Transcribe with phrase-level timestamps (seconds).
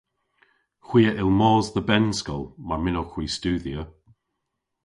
[0.87, 3.81] Hwi a yll mos dhe bennskol mar mynnowgh hwi studhya.